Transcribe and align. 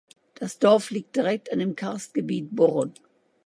Das 0.33 0.57
Dorf 0.57 0.89
liegt 0.89 1.15
direkt 1.15 1.53
an 1.53 1.59
dem 1.59 1.75
Karstgebiet 1.75 2.55
Burren. 2.55 2.95